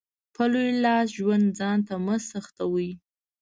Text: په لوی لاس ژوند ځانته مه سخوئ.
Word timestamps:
په 0.35 0.43
لوی 0.51 0.69
لاس 0.83 1.07
ژوند 1.17 1.45
ځانته 1.59 1.93
مه 2.05 2.17
سخوئ. 2.29 2.91